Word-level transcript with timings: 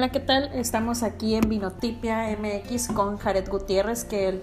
Hola, 0.00 0.12
¿qué 0.12 0.20
tal? 0.20 0.50
Estamos 0.54 1.02
aquí 1.02 1.34
en 1.34 1.46
Vinotipia 1.46 2.34
MX 2.34 2.88
con 2.88 3.18
Jared 3.18 3.46
Gutiérrez, 3.50 4.04
que 4.04 4.28
él 4.28 4.42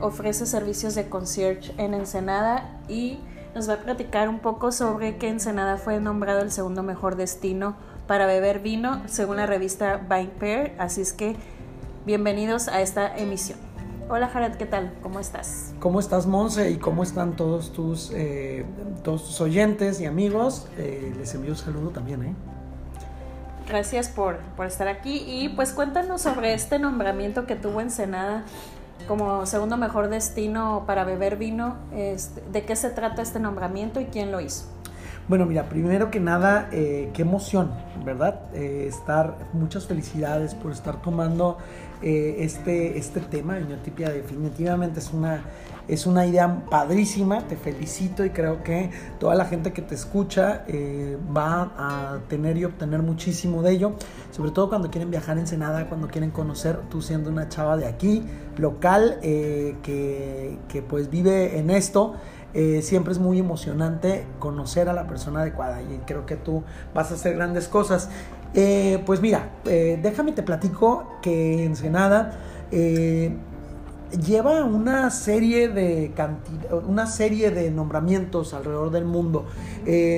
ofrece 0.00 0.46
servicios 0.46 0.94
de 0.94 1.10
concierge 1.10 1.74
en 1.76 1.92
Ensenada 1.92 2.80
y 2.88 3.18
nos 3.54 3.68
va 3.68 3.74
a 3.74 3.80
platicar 3.80 4.30
un 4.30 4.38
poco 4.38 4.72
sobre 4.72 5.18
que 5.18 5.28
Ensenada 5.28 5.76
fue 5.76 6.00
nombrado 6.00 6.40
el 6.40 6.50
segundo 6.50 6.82
mejor 6.82 7.16
destino 7.16 7.76
para 8.06 8.24
beber 8.24 8.60
vino 8.60 9.02
según 9.04 9.36
la 9.36 9.44
revista 9.44 9.98
Vine 10.08 10.30
Pair. 10.40 10.72
Así 10.78 11.02
es 11.02 11.12
que 11.12 11.36
bienvenidos 12.06 12.68
a 12.68 12.80
esta 12.80 13.14
emisión. 13.14 13.58
Hola 14.08 14.28
Jared, 14.28 14.56
¿qué 14.56 14.64
tal? 14.64 14.94
¿Cómo 15.02 15.20
estás? 15.20 15.74
¿Cómo 15.80 16.00
estás, 16.00 16.26
Monse? 16.26 16.70
¿Y 16.70 16.78
cómo 16.78 17.02
están 17.02 17.36
todos 17.36 17.74
tus, 17.74 18.10
eh, 18.14 18.64
todos 19.02 19.24
tus 19.24 19.38
oyentes 19.42 20.00
y 20.00 20.06
amigos? 20.06 20.66
Eh, 20.78 21.12
les 21.18 21.34
envío 21.34 21.50
un 21.50 21.58
saludo 21.58 21.90
también, 21.90 22.22
¿eh? 22.22 22.34
Gracias 23.68 24.08
por, 24.08 24.38
por 24.56 24.66
estar 24.66 24.88
aquí 24.88 25.24
y 25.26 25.48
pues 25.50 25.72
cuéntanos 25.72 26.22
sobre 26.22 26.54
este 26.54 26.78
nombramiento 26.78 27.46
que 27.46 27.56
tuvo 27.56 27.80
Ensenada 27.80 28.44
como 29.08 29.46
segundo 29.46 29.76
mejor 29.76 30.08
destino 30.08 30.84
para 30.86 31.04
beber 31.04 31.36
vino. 31.36 31.76
Este, 31.94 32.42
¿De 32.52 32.64
qué 32.64 32.76
se 32.76 32.90
trata 32.90 33.22
este 33.22 33.40
nombramiento 33.40 34.00
y 34.00 34.06
quién 34.06 34.32
lo 34.32 34.40
hizo? 34.40 34.66
Bueno, 35.26 35.46
mira, 35.46 35.70
primero 35.70 36.10
que 36.10 36.20
nada, 36.20 36.68
eh, 36.70 37.10
qué 37.14 37.22
emoción, 37.22 37.70
¿verdad? 38.04 38.42
Eh, 38.52 38.86
estar, 38.88 39.48
muchas 39.54 39.86
felicidades 39.86 40.54
por 40.54 40.70
estar 40.70 41.00
tomando 41.00 41.56
eh, 42.02 42.36
este, 42.40 42.98
este 42.98 43.20
tema. 43.20 43.54
Vinotipia 43.54 44.10
definitivamente 44.10 45.00
es 45.00 45.14
una, 45.14 45.42
es 45.88 46.06
una 46.06 46.26
idea 46.26 46.64
padrísima, 46.70 47.46
te 47.46 47.56
felicito 47.56 48.24
y 48.24 48.30
creo 48.30 48.62
que 48.62 48.90
toda 49.18 49.34
la 49.34 49.44
gente 49.44 49.72
que 49.72 49.82
te 49.82 49.94
escucha 49.94 50.64
va 51.36 51.72
a 51.76 52.18
tener 52.28 52.56
y 52.56 52.64
obtener 52.64 53.02
muchísimo 53.02 53.62
de 53.62 53.72
ello, 53.72 53.92
sobre 54.30 54.50
todo 54.50 54.68
cuando 54.68 54.90
quieren 54.90 55.10
viajar 55.10 55.38
en 55.38 55.46
Senada, 55.46 55.88
cuando 55.88 56.08
quieren 56.08 56.30
conocer, 56.30 56.80
tú 56.90 57.02
siendo 57.02 57.30
una 57.30 57.48
chava 57.48 57.76
de 57.76 57.86
aquí, 57.86 58.24
local, 58.56 59.18
que, 59.20 60.58
que 60.68 60.82
pues 60.82 61.10
vive 61.10 61.58
en 61.58 61.70
esto. 61.70 62.14
Eh, 62.54 62.82
siempre 62.82 63.12
es 63.12 63.18
muy 63.18 63.40
emocionante 63.40 64.26
conocer 64.38 64.88
a 64.88 64.92
la 64.92 65.08
persona 65.08 65.40
adecuada 65.40 65.82
y 65.82 66.00
creo 66.06 66.24
que 66.24 66.36
tú 66.36 66.62
vas 66.94 67.10
a 67.10 67.14
hacer 67.14 67.34
grandes 67.34 67.66
cosas. 67.66 68.08
Eh, 68.54 69.02
pues 69.04 69.20
mira, 69.20 69.50
eh, 69.64 69.98
déjame 70.00 70.30
te 70.30 70.44
platico 70.44 71.18
que 71.20 71.64
Ensenada 71.64 72.38
lleva 74.26 74.64
una 74.64 75.10
serie 75.10 75.68
de 75.68 76.12
una 76.86 77.06
serie 77.06 77.50
de 77.50 77.70
nombramientos 77.70 78.54
alrededor 78.54 78.90
del 78.90 79.04
mundo. 79.04 79.46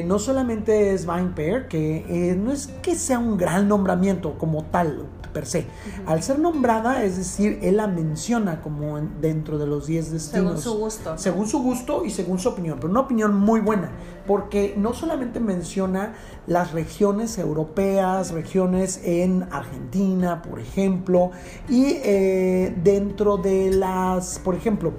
no 0.06 0.18
solamente 0.18 0.92
es 0.92 1.06
Vine 1.06 1.32
Pair, 1.34 1.68
que 1.68 2.36
no 2.38 2.52
es 2.52 2.68
que 2.82 2.94
sea 2.94 3.18
un 3.18 3.36
gran 3.36 3.68
nombramiento 3.68 4.38
como 4.38 4.64
tal, 4.64 5.06
per 5.36 5.44
se. 5.44 5.66
Al 6.06 6.22
ser 6.22 6.38
nombrada, 6.38 7.04
es 7.04 7.18
decir, 7.18 7.58
él 7.60 7.76
la 7.76 7.86
menciona 7.86 8.62
como 8.62 8.98
dentro 9.20 9.58
de 9.58 9.66
los 9.66 9.86
10 9.86 10.12
destinos. 10.12 10.62
Según 10.62 10.62
su 10.62 10.78
gusto. 10.78 11.18
Según 11.18 11.46
su 11.46 11.62
gusto 11.62 12.04
y 12.06 12.10
según 12.10 12.38
su 12.38 12.48
opinión, 12.48 12.78
pero 12.80 12.90
una 12.90 13.00
opinión 13.00 13.36
muy 13.36 13.60
buena, 13.60 13.90
porque 14.26 14.72
no 14.78 14.94
solamente 14.94 15.38
menciona 15.38 16.14
las 16.46 16.72
regiones 16.72 17.36
europeas, 17.36 18.30
regiones 18.30 19.00
en 19.04 19.46
Argentina, 19.50 20.40
por 20.40 20.58
ejemplo, 20.58 21.32
y 21.68 21.98
eh, 22.02 22.74
dentro 22.82 23.36
de 23.36 23.72
las, 23.86 24.38
por 24.40 24.54
ejemplo, 24.54 24.94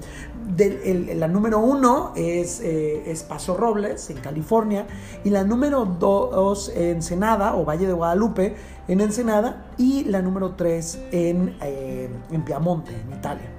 la 1.16 1.27
número 1.27 1.59
uno 1.59 2.13
es, 2.16 2.61
eh, 2.61 3.11
es, 3.11 3.23
Paso 3.23 3.58
Robles, 3.58 4.09
en 4.09 4.17
California, 4.17 4.87
y 5.23 5.30
la 5.30 5.43
número 5.43 5.86
dos, 5.86 6.70
Ensenada, 6.70 7.55
o 7.55 7.65
Valle 7.65 7.86
de 7.86 7.93
Guadalupe, 7.93 8.55
en 8.87 9.02
Ensenada, 9.02 9.65
y 9.77 10.05
la 10.05 10.21
número 10.21 10.55
tres 10.55 10.99
en, 11.11 11.55
eh, 11.61 12.09
en 12.31 12.45
Piamonte, 12.45 12.92
en 12.92 13.17
Italia. 13.17 13.49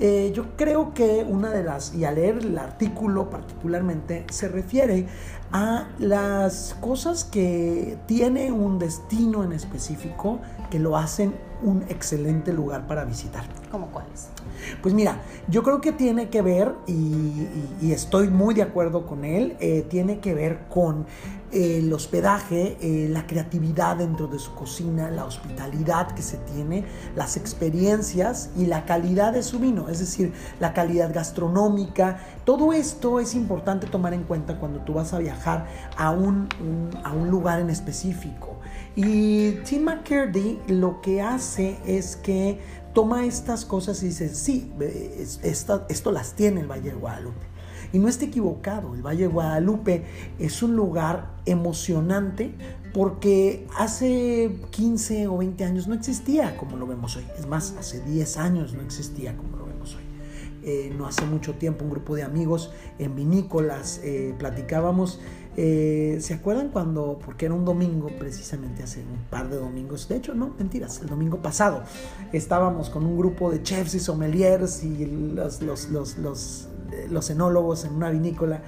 Eh, 0.00 0.32
yo 0.34 0.56
creo 0.56 0.92
que 0.92 1.24
una 1.28 1.50
de 1.50 1.62
las, 1.62 1.94
y 1.94 2.04
al 2.04 2.16
leer 2.16 2.38
el 2.38 2.58
artículo 2.58 3.30
particularmente, 3.30 4.26
se 4.28 4.48
refiere 4.48 5.06
a 5.52 5.86
las 6.00 6.76
cosas 6.80 7.22
que 7.22 7.96
tiene 8.06 8.50
un 8.50 8.80
destino 8.80 9.44
en 9.44 9.52
específico 9.52 10.40
que 10.74 10.80
lo 10.80 10.96
hacen 10.96 11.32
un 11.62 11.84
excelente 11.88 12.52
lugar 12.52 12.88
para 12.88 13.04
visitar. 13.04 13.44
¿Cómo 13.70 13.92
cuáles? 13.92 14.26
Pues 14.82 14.92
mira, 14.92 15.22
yo 15.46 15.62
creo 15.62 15.80
que 15.80 15.92
tiene 15.92 16.28
que 16.28 16.42
ver, 16.42 16.74
y, 16.88 17.92
estoy 17.92 18.26
muy 18.26 18.54
de 18.54 18.62
acuerdo 18.62 19.06
con 19.06 19.24
él, 19.24 19.56
eh, 19.60 19.86
tiene 19.88 20.18
que 20.18 20.34
ver 20.34 20.64
con 20.68 21.06
eh, 21.52 21.78
el 21.78 21.92
hospedaje, 21.92 22.76
eh, 22.80 23.08
la 23.08 23.24
creatividad 23.28 23.98
dentro 23.98 24.26
de 24.26 24.40
su 24.40 24.52
cocina, 24.56 25.12
la 25.12 25.26
hospitalidad 25.26 26.10
que 26.10 26.22
se 26.22 26.38
tiene, 26.38 26.84
las 27.14 27.36
experiencias 27.36 28.50
y 28.56 28.66
la 28.66 28.84
calidad 28.84 29.32
de 29.32 29.44
su 29.44 29.60
vino, 29.60 29.88
es 29.88 30.00
decir, 30.00 30.32
la 30.58 30.72
calidad 30.72 31.14
gastronómica. 31.14 32.18
Todo 32.44 32.72
esto 32.72 33.20
es 33.20 33.36
importante 33.36 33.86
tomar 33.86 34.12
en 34.12 34.24
cuenta 34.24 34.58
cuando 34.58 34.80
tú 34.80 34.94
vas 34.94 35.12
a 35.14 35.20
viajar 35.20 35.66
a 35.96 36.10
un, 36.10 36.48
a 37.04 37.12
un 37.12 37.30
lugar 37.30 37.60
en 37.60 37.70
específico. 37.70 38.53
Y 38.96 39.52
Tim 39.64 39.84
McCurdy 39.84 40.58
lo 40.68 41.00
que 41.00 41.20
hace 41.20 41.78
es 41.84 42.16
que 42.16 42.58
toma 42.94 43.26
estas 43.26 43.64
cosas 43.64 44.02
y 44.02 44.06
dice, 44.06 44.32
sí, 44.34 44.72
esto 45.42 46.12
las 46.12 46.34
tiene 46.34 46.60
el 46.60 46.70
Valle 46.70 46.90
de 46.90 46.96
Guadalupe. 46.96 47.54
Y 47.92 47.98
no 47.98 48.08
está 48.08 48.24
equivocado, 48.24 48.94
el 48.94 49.02
Valle 49.02 49.22
de 49.22 49.28
Guadalupe 49.28 50.04
es 50.38 50.62
un 50.62 50.74
lugar 50.76 51.30
emocionante 51.44 52.52
porque 52.92 53.66
hace 53.76 54.56
15 54.70 55.26
o 55.26 55.38
20 55.38 55.64
años 55.64 55.88
no 55.88 55.94
existía 55.94 56.56
como 56.56 56.76
lo 56.76 56.86
vemos 56.86 57.16
hoy. 57.16 57.24
Es 57.38 57.46
más, 57.46 57.74
hace 57.78 58.00
10 58.00 58.36
años 58.36 58.72
no 58.74 58.82
existía 58.82 59.36
como 59.36 59.56
lo 59.56 59.66
vemos 59.66 59.94
hoy. 59.96 60.04
Eh, 60.62 60.94
no 60.96 61.06
hace 61.06 61.26
mucho 61.26 61.54
tiempo 61.54 61.84
un 61.84 61.90
grupo 61.90 62.16
de 62.16 62.22
amigos 62.22 62.70
en 62.98 63.14
vinícolas 63.14 64.00
eh, 64.02 64.34
platicábamos 64.38 65.20
eh, 65.56 66.18
¿Se 66.20 66.34
acuerdan 66.34 66.68
cuando, 66.68 67.18
porque 67.24 67.46
era 67.46 67.54
un 67.54 67.64
domingo, 67.64 68.08
precisamente 68.18 68.82
hace 68.82 69.00
un 69.00 69.24
par 69.30 69.48
de 69.48 69.56
domingos, 69.56 70.08
de 70.08 70.16
hecho, 70.16 70.34
no, 70.34 70.54
mentiras, 70.58 71.00
el 71.00 71.08
domingo 71.08 71.38
pasado, 71.38 71.82
estábamos 72.32 72.90
con 72.90 73.06
un 73.06 73.16
grupo 73.16 73.50
de 73.50 73.62
chefs 73.62 73.94
y 73.94 74.00
sommeliers 74.00 74.82
y 74.82 75.06
los, 75.06 75.62
los, 75.62 75.88
los, 75.90 76.18
los, 76.18 76.68
los 77.10 77.30
enólogos 77.30 77.84
en 77.84 77.94
una 77.94 78.10
vinícola 78.10 78.62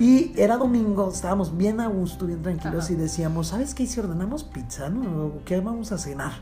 y 0.00 0.32
era 0.40 0.56
domingo, 0.56 1.10
estábamos 1.12 1.58
bien 1.58 1.78
a 1.78 1.86
gusto, 1.86 2.26
bien 2.26 2.40
tranquilos 2.40 2.90
y 2.90 2.94
decíamos, 2.94 3.48
¿sabes 3.48 3.74
qué? 3.74 3.86
Si 3.86 4.00
ordenamos 4.00 4.44
pizza, 4.44 4.88
¿no? 4.88 5.32
¿Qué 5.44 5.60
vamos 5.60 5.92
a 5.92 5.98
cenar? 5.98 6.32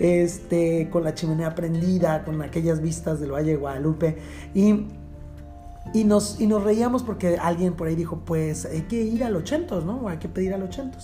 Este, 0.00 0.88
con 0.88 1.04
la 1.04 1.14
chimenea 1.14 1.54
prendida, 1.54 2.24
con 2.24 2.40
aquellas 2.40 2.80
vistas 2.80 3.20
del 3.20 3.32
Valle 3.32 3.50
de 3.50 3.56
Guadalupe 3.58 4.16
y 4.54 4.86
y 5.92 6.04
nos, 6.04 6.40
y 6.40 6.46
nos 6.46 6.62
reíamos 6.62 7.02
porque 7.02 7.36
alguien 7.36 7.74
por 7.74 7.88
ahí 7.88 7.94
dijo, 7.94 8.20
pues 8.24 8.64
hay 8.66 8.82
que 8.82 9.02
ir 9.02 9.24
al 9.24 9.36
80, 9.36 9.80
¿no? 9.80 10.08
Hay 10.08 10.18
que 10.18 10.28
pedir 10.28 10.54
al 10.54 10.62
80. 10.62 10.98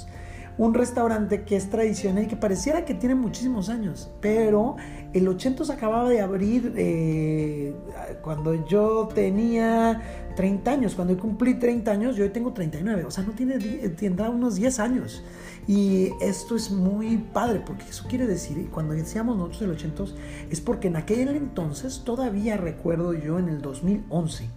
Un 0.56 0.75
restaurante 0.75 1.44
que 1.44 1.56
es 1.56 1.71
tradicional 1.71 2.25
y 2.25 2.27
que 2.27 2.37
pareciera 2.37 2.84
que 2.84 2.94
tiene 2.94 3.15
muchísimos 3.15 3.69
años, 3.69 4.11
pero 4.21 4.77
el 5.13 5.27
80 5.27 5.73
acababa 5.73 6.09
de 6.09 6.21
abrir 6.21 6.75
eh, 6.77 7.75
cuando 8.23 8.67
yo 8.67 9.09
tenía 9.15 10.03
30 10.37 10.71
años. 10.71 10.95
Cuando 10.95 11.17
cumplí 11.17 11.55
30 11.55 11.91
años, 11.91 12.17
yo 12.17 12.25
hoy 12.25 12.31
tengo 12.31 12.53
39. 12.53 13.05
O 13.05 13.11
sea, 13.11 13.25
no 13.25 13.33
tiene, 13.33 13.59
tendrá 13.91 14.29
unos 14.29 14.57
10 14.57 14.79
años. 14.81 15.25
Y 15.67 16.11
esto 16.21 16.57
es 16.57 16.71
muy 16.71 17.17
padre, 17.19 17.63
porque 17.65 17.85
eso 17.85 18.05
quiere 18.09 18.27
decir, 18.27 18.69
cuando 18.71 18.95
decíamos 18.95 19.37
nosotros 19.37 19.63
el 19.63 19.71
80, 19.71 20.05
es 20.50 20.61
porque 20.61 20.88
en 20.88 20.97
aquel 20.97 21.29
entonces, 21.29 22.03
todavía 22.05 22.56
recuerdo 22.56 23.12
yo 23.12 23.38
en 23.38 23.49
el 23.49 23.61
2011, 23.61 24.49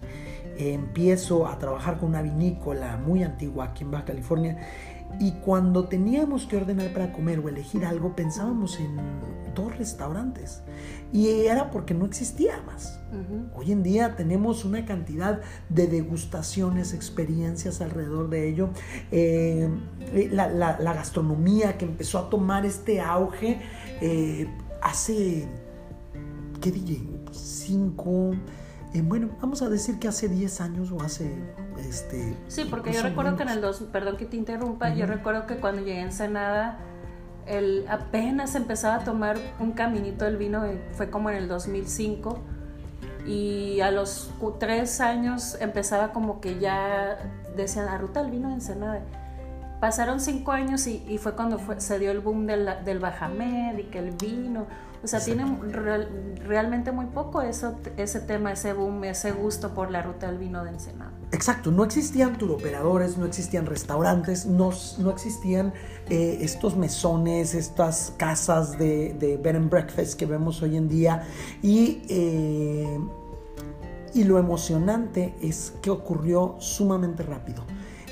empiezo 0.58 1.46
a 1.46 1.58
trabajar 1.58 1.98
con 1.98 2.10
una 2.10 2.22
vinícola 2.22 2.96
muy 2.96 3.22
antigua 3.22 3.66
aquí 3.66 3.84
en 3.84 3.90
Baja 3.90 4.04
California 4.04 4.58
y 5.20 5.32
cuando 5.44 5.88
teníamos 5.88 6.46
que 6.46 6.56
ordenar 6.56 6.92
para 6.92 7.12
comer 7.12 7.38
o 7.38 7.48
elegir 7.48 7.84
algo, 7.84 8.14
pensábamos 8.16 8.78
en 8.80 8.96
dos 9.54 9.76
restaurantes. 9.76 10.62
Y 11.12 11.28
era 11.46 11.70
porque 11.70 11.94
no 11.94 12.06
existía 12.06 12.62
más. 12.62 12.98
Hoy 13.54 13.72
en 13.72 13.82
día 13.82 14.16
tenemos 14.16 14.64
una 14.64 14.86
cantidad 14.86 15.40
de 15.68 15.86
degustaciones, 15.86 16.94
experiencias 16.94 17.80
alrededor 17.80 18.30
de 18.30 18.48
ello. 18.48 18.70
Eh, 19.10 19.68
la, 20.30 20.92
gastronomía 20.94 21.76
que 21.76 21.84
empezó 21.84 22.18
a 22.18 22.30
tomar 22.30 22.64
este 22.64 23.00
auge 23.00 23.60
eh, 24.00 24.48
hace, 24.80 25.46
¿qué 26.60 26.70
dije? 26.70 27.02
Cinco 27.32 28.32
bueno, 29.00 29.30
vamos 29.40 29.62
a 29.62 29.70
decir 29.70 29.98
que 29.98 30.08
hace 30.08 30.28
10 30.28 30.60
años 30.60 30.92
o 30.92 31.00
hace... 31.00 31.30
Este, 31.88 32.36
sí, 32.48 32.64
porque 32.64 32.92
yo 32.92 33.02
recuerdo 33.02 33.36
que 33.36 33.42
en 33.42 33.48
el 33.48 33.60
2, 33.60 33.88
perdón 33.92 34.16
que 34.16 34.26
te 34.26 34.36
interrumpa, 34.36 34.94
yo 34.94 35.06
recuerdo 35.06 35.46
que 35.46 35.56
cuando 35.56 35.82
llegué 35.82 35.98
a 35.98 36.02
Ensenada, 36.02 36.78
el, 37.46 37.84
apenas 37.88 38.54
empezaba 38.54 38.96
a 38.96 39.04
tomar 39.04 39.36
un 39.58 39.72
caminito 39.72 40.24
del 40.24 40.36
vino, 40.36 40.64
fue 40.92 41.10
como 41.10 41.30
en 41.30 41.36
el 41.36 41.48
2005, 41.48 42.38
y 43.26 43.80
a 43.80 43.90
los 43.90 44.30
3 44.58 45.00
años 45.00 45.56
empezaba 45.60 46.12
como 46.12 46.40
que 46.40 46.58
ya 46.58 47.18
decían 47.56 47.86
la 47.86 47.98
ruta 47.98 48.22
del 48.22 48.30
vino 48.30 48.48
de 48.48 48.54
Ensenada. 48.54 49.02
Pasaron 49.82 50.20
cinco 50.20 50.52
años 50.52 50.86
y, 50.86 51.18
fue 51.18 51.34
cuando 51.34 51.60
se 51.78 51.98
dio 51.98 52.12
el 52.12 52.20
boom 52.20 52.46
del, 52.46 52.70
del 52.84 53.00
Bajamed 53.00 53.76
y 53.80 53.82
que 53.90 53.98
el 53.98 54.12
vino. 54.12 54.68
O 55.02 55.08
sea, 55.08 55.18
tiene 55.18 55.44
realmente 56.46 56.92
muy 56.92 57.06
poco 57.06 57.42
eso, 57.42 57.74
ese 57.96 58.20
tema, 58.20 58.52
ese 58.52 58.74
boom, 58.74 59.02
ese 59.02 59.32
gusto 59.32 59.74
por 59.74 59.90
la 59.90 60.00
ruta 60.00 60.28
del 60.28 60.38
vino 60.38 60.62
de 60.62 60.70
Ensenada. 60.70 61.10
Exacto, 61.32 61.72
no 61.72 61.82
existían 61.82 62.38
turoperadores, 62.38 63.18
no 63.18 63.26
existían 63.26 63.66
restaurantes, 63.66 64.46
no, 64.46 64.70
no 64.98 65.10
existían 65.10 65.72
eh, 66.08 66.38
estos 66.42 66.76
mesones, 66.76 67.52
estas 67.52 68.14
casas 68.16 68.78
de, 68.78 69.14
de, 69.14 69.36
bed 69.36 69.56
and 69.56 69.68
breakfast 69.68 70.16
que 70.16 70.26
vemos 70.26 70.62
hoy 70.62 70.76
en 70.76 70.88
día. 70.88 71.24
Y, 71.60 72.02
eh, 72.08 73.00
y 74.14 74.22
lo 74.22 74.38
emocionante 74.38 75.34
es 75.42 75.72
que 75.82 75.90
ocurrió 75.90 76.54
sumamente 76.60 77.24
rápido. 77.24 77.64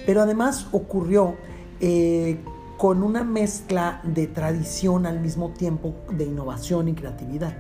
Pero 0.05 0.23
además 0.23 0.67
ocurrió 0.73 1.37
eh, 1.81 2.39
con 2.77 3.03
una 3.03 3.25
mezcla 3.25 4.01
de 4.05 4.27
tradición 4.27 5.05
al 5.05 5.21
mismo 5.21 5.51
tiempo 5.51 5.95
de 6.11 6.25
innovación 6.25 6.89
y 6.89 6.95
creatividad. 6.95 7.55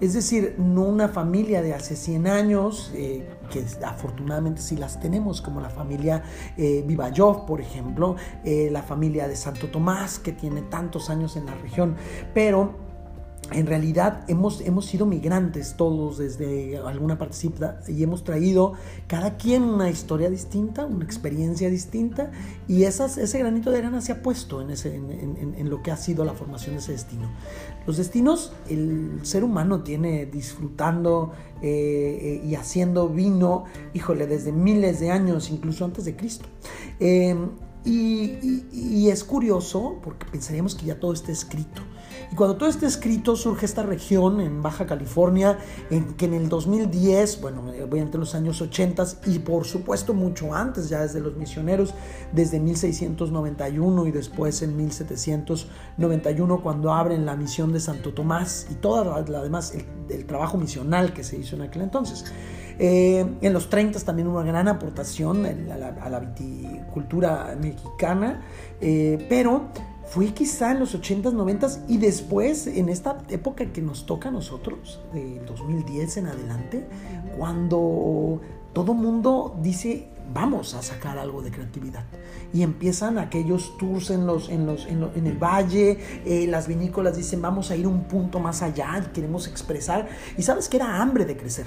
Es 0.00 0.12
decir, 0.12 0.56
no 0.58 0.82
una 0.82 1.08
familia 1.08 1.62
de 1.62 1.72
hace 1.72 1.94
100 1.94 2.26
años, 2.26 2.90
eh, 2.94 3.28
que 3.50 3.64
afortunadamente 3.84 4.60
sí 4.60 4.76
las 4.76 4.98
tenemos, 5.00 5.40
como 5.40 5.60
la 5.60 5.70
familia 5.70 6.22
eh, 6.56 6.82
Vivayov, 6.86 7.46
por 7.46 7.60
ejemplo, 7.60 8.16
eh, 8.44 8.68
la 8.72 8.82
familia 8.82 9.28
de 9.28 9.36
Santo 9.36 9.68
Tomás, 9.68 10.18
que 10.18 10.32
tiene 10.32 10.62
tantos 10.62 11.10
años 11.10 11.36
en 11.36 11.46
la 11.46 11.54
región, 11.54 11.94
pero 12.34 12.83
en 13.52 13.66
realidad 13.66 14.24
hemos, 14.28 14.60
hemos 14.60 14.86
sido 14.86 15.06
migrantes 15.06 15.76
todos 15.76 16.18
desde 16.18 16.78
alguna 16.78 17.18
participa 17.18 17.78
y 17.86 18.02
hemos 18.02 18.24
traído 18.24 18.74
cada 19.06 19.36
quien 19.36 19.62
una 19.62 19.90
historia 19.90 20.30
distinta, 20.30 20.86
una 20.86 21.04
experiencia 21.04 21.68
distinta 21.68 22.30
y 22.68 22.84
esas, 22.84 23.18
ese 23.18 23.38
granito 23.38 23.70
de 23.70 23.78
arena 23.78 24.00
se 24.00 24.12
ha 24.12 24.22
puesto 24.22 24.62
en, 24.62 24.70
ese, 24.70 24.94
en, 24.94 25.54
en, 25.56 25.70
lo 25.70 25.82
que 25.82 25.90
ha 25.90 25.96
sido 25.96 26.24
la 26.24 26.32
formación 26.32 26.74
de 26.74 26.80
ese 26.80 26.92
destino. 26.92 27.28
Los 27.86 27.96
destinos, 27.96 28.52
el 28.68 29.20
ser 29.22 29.44
humano 29.44 29.82
tiene 29.82 30.26
disfrutando 30.26 31.32
eh, 31.62 32.40
eh, 32.42 32.46
y 32.46 32.54
haciendo 32.54 33.08
vino, 33.08 33.64
híjole, 33.92 34.26
desde 34.26 34.52
miles 34.52 35.00
de 35.00 35.10
años, 35.10 35.50
incluso 35.50 35.84
antes 35.84 36.04
de 36.04 36.16
Cristo. 36.16 36.46
Eh, 37.00 37.36
y, 37.84 38.64
y 38.72 39.10
es 39.10 39.24
curioso 39.24 39.98
porque 40.02 40.24
pensaríamos 40.26 40.74
que 40.74 40.86
ya 40.86 40.98
todo 40.98 41.12
está 41.12 41.32
escrito. 41.32 41.82
Y 42.32 42.34
cuando 42.34 42.56
todo 42.56 42.68
este 42.68 42.86
escrito 42.86 43.36
surge 43.36 43.66
esta 43.66 43.82
región 43.82 44.40
en 44.40 44.62
Baja 44.62 44.86
California, 44.86 45.58
en 45.90 46.14
que 46.14 46.26
en 46.26 46.34
el 46.34 46.48
2010, 46.48 47.40
bueno, 47.40 47.62
voy 47.88 48.00
entre 48.00 48.18
los 48.18 48.34
años 48.34 48.60
80 48.60 49.04
y 49.26 49.38
por 49.40 49.64
supuesto 49.64 50.14
mucho 50.14 50.54
antes, 50.54 50.88
ya 50.88 51.00
desde 51.02 51.20
los 51.20 51.36
misioneros, 51.36 51.94
desde 52.32 52.60
1691 52.60 54.06
y 54.06 54.10
después 54.10 54.62
en 54.62 54.76
1791 54.76 56.62
cuando 56.62 56.92
abren 56.92 57.26
la 57.26 57.36
misión 57.36 57.72
de 57.72 57.80
Santo 57.80 58.12
Tomás 58.12 58.66
y 58.70 58.74
toda 58.74 59.04
la, 59.04 59.38
además 59.38 59.74
el, 60.08 60.26
trabajo 60.26 60.58
misional 60.58 61.12
que 61.12 61.24
se 61.24 61.36
hizo 61.36 61.56
en 61.56 61.62
aquel 61.62 61.82
entonces. 61.82 62.24
Eh, 62.78 63.24
en 63.40 63.52
los 63.52 63.70
30 63.70 64.00
también 64.00 64.26
una 64.26 64.42
gran 64.42 64.66
aportación 64.66 65.46
a 65.46 66.08
la, 66.08 66.20
viticultura 66.20 67.56
mexicana, 67.60 68.42
eh, 68.80 69.24
pero 69.28 69.68
fue 70.06 70.26
quizá 70.32 70.72
en 70.72 70.80
los 70.80 70.94
80s, 70.94 71.32
90s 71.32 71.80
y 71.88 71.98
después 71.98 72.66
en 72.66 72.88
esta 72.88 73.18
época 73.28 73.72
que 73.72 73.82
nos 73.82 74.06
toca 74.06 74.28
a 74.28 74.32
nosotros, 74.32 75.00
de 75.12 75.40
2010 75.46 76.16
en 76.18 76.26
adelante, 76.26 76.86
cuando 77.36 78.40
todo 78.72 78.94
mundo 78.94 79.58
dice, 79.62 80.08
vamos 80.32 80.74
a 80.74 80.82
sacar 80.82 81.18
algo 81.18 81.42
de 81.42 81.50
creatividad. 81.50 82.04
Y 82.52 82.62
empiezan 82.62 83.18
aquellos 83.18 83.76
tours 83.78 84.10
en, 84.10 84.26
los, 84.26 84.48
en, 84.48 84.66
los, 84.66 84.86
en, 84.86 85.26
el 85.26 85.36
valle, 85.36 85.98
eh, 86.24 86.46
las 86.48 86.68
vinícolas 86.68 87.16
dicen, 87.16 87.42
vamos 87.42 87.70
a 87.70 87.76
ir 87.76 87.86
un 87.86 88.04
punto 88.04 88.40
más 88.40 88.62
allá, 88.62 89.10
queremos 89.12 89.46
expresar. 89.46 90.08
Y 90.36 90.42
sabes 90.42 90.68
que 90.68 90.76
era 90.76 91.00
hambre 91.00 91.24
de 91.24 91.36
crecer 91.36 91.66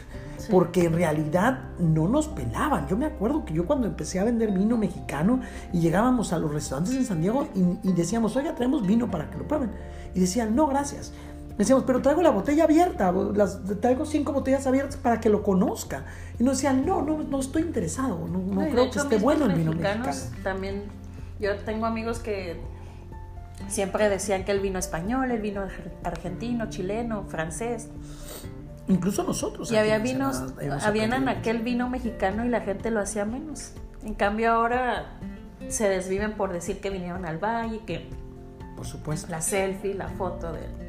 porque 0.50 0.86
en 0.86 0.94
realidad 0.94 1.60
no 1.80 2.08
nos 2.08 2.28
pelaban. 2.28 2.88
Yo 2.88 2.98
me 2.98 3.06
acuerdo 3.06 3.46
que 3.46 3.54
yo 3.54 3.66
cuando 3.66 3.88
empecé 3.88 4.20
a 4.20 4.24
vender 4.24 4.52
vino 4.52 4.78
mexicano 4.78 5.42
y 5.74 5.80
llegábamos 5.80 6.34
a 6.34 6.40
los 6.40 6.54
restaurantes 6.54 6.96
en 6.96 7.06
San 7.06 7.22
Diego 7.22 7.48
y, 7.84 7.92
decíamos, 7.94 8.36
oiga, 8.36 8.56
traemos 8.56 8.86
vino 8.86 9.10
para 9.10 9.30
que 9.30 9.38
lo 9.38 9.48
prueben. 9.48 9.72
Y 10.14 10.20
decían, 10.20 10.56
no, 10.56 10.68
gracias. 10.68 11.12
Decíamos, 11.58 11.86
pero 11.86 12.02
traigo 12.02 12.22
la 12.22 12.30
botella 12.30 12.66
abierta, 12.66 13.12
las, 13.12 13.60
traigo 13.82 14.06
cinco 14.06 14.32
botellas 14.32 14.68
abiertas 14.68 14.98
para 14.98 15.20
que 15.20 15.30
lo 15.30 15.42
conozca. 15.42 16.06
Y 16.40 16.44
nos 16.44 16.58
decían, 16.58 16.86
no, 16.86 17.02
no, 17.02 17.18
no 17.24 17.40
estoy 17.40 17.64
interesado, 17.64 18.28
no, 18.28 18.40
no, 18.40 18.70
creo 18.70 18.92
que 18.92 19.00
esté 19.00 19.18
bueno 19.18 19.46
el 19.46 19.54
vino 19.54 19.72
mexicano. 19.72 20.06
También, 20.44 20.84
yo 21.40 21.58
tengo 21.58 21.88
amigos 21.88 22.20
que 22.20 22.62
siempre 23.68 24.08
decían 24.08 24.46
que 24.46 24.52
el 24.52 24.60
vino 24.60 24.78
español, 24.78 25.32
el 25.32 25.42
vino 25.42 25.66
argentino, 26.04 26.70
chileno, 26.70 27.24
francés. 27.24 27.90
Incluso 28.88 29.24
nosotros. 29.24 29.72
Y 29.72 29.78
había 29.78 29.98
vinos, 29.98 30.44
habían 30.84 31.28
aquel 31.28 31.64
vino 31.64 31.90
mexicano 31.90 32.46
y 32.46 32.50
la 32.50 32.62
gente 32.62 32.92
lo 32.92 33.02
hacía 33.02 33.26
menos. 33.26 33.74
En 34.04 34.14
cambio 34.14 34.52
ahora 34.52 35.18
se 35.68 35.90
desviven 35.90 36.34
por 36.34 36.54
decir 36.54 36.80
que 36.80 36.92
vinieron 36.92 37.26
al 37.26 37.40
valle, 37.40 37.82
que 37.86 38.08
por 38.76 38.86
supuesto. 38.86 39.28
La 39.30 39.42
selfie, 39.42 39.96
la 39.96 40.08
foto 40.08 40.54
del, 40.54 40.87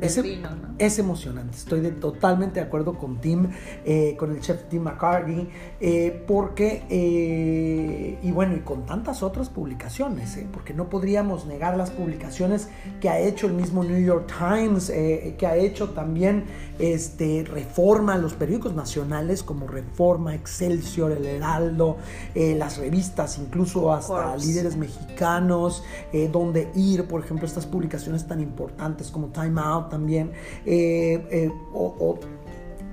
es, 0.00 0.98
emocionante, 0.98 1.56
estoy 1.56 1.80
de, 1.80 1.90
totalmente 1.90 2.60
de 2.60 2.66
acuerdo 2.66 2.96
con 2.96 3.20
Tim, 3.20 3.48
eh, 3.84 4.16
con 4.18 4.30
el 4.30 4.40
chef 4.40 4.64
Tim 4.68 4.82
McCarthy, 4.82 5.48
eh, 5.80 6.24
porque, 6.26 6.84
eh, 6.88 8.18
y 8.22 8.30
bueno, 8.32 8.56
y 8.56 8.60
con 8.60 8.86
tantas 8.86 9.22
otras 9.22 9.48
publicaciones, 9.48 10.38
porque 10.52 10.72
no 10.72 10.88
podríamos 10.88 11.46
negar 11.46 11.76
las 11.76 11.90
publicaciones 11.90 12.68
que 13.00 13.08
ha 13.08 13.18
hecho 13.18 13.46
el 13.46 13.52
mismo 13.52 13.84
New 13.84 14.00
York 14.00 14.32
Times, 14.38 14.90
que 14.90 15.46
ha 15.46 15.56
hecho 15.56 15.90
también 15.90 16.44
este, 16.78 17.44
Reforma, 17.44 18.16
los 18.16 18.34
periódicos 18.34 18.74
nacionales 18.74 19.42
como 19.42 19.66
Reforma, 19.66 20.34
Excelsior, 20.34 21.12
El 21.12 21.26
Heraldo, 21.26 21.98
las 22.34 22.78
revistas, 22.78 23.38
incluso 23.38 23.92
hasta 23.92 24.36
líderes 24.36 24.76
mexicanos, 24.76 25.84
donde 26.32 26.70
ir, 26.74 27.06
por 27.06 27.22
ejemplo, 27.22 27.46
estas 27.46 27.66
publicaciones 27.66 28.26
tan 28.26 28.40
importantes 28.40 29.10
como 29.10 29.28
Time 29.28 29.60
Out, 29.60 29.89
también. 29.90 30.32
Eh, 30.64 31.22
eh, 31.30 31.50